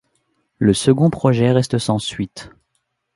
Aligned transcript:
Le 0.57 0.73
second 0.73 1.11
projet 1.11 1.51
reste 1.51 1.77
sans 1.77 1.99
suite. 1.99 2.49